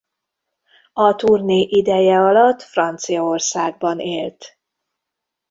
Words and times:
A 0.93 1.15
turné 1.15 1.65
ideje 1.69 2.17
alatt 2.19 2.61
Franciaországban 2.61 3.99
élt. 3.99 4.57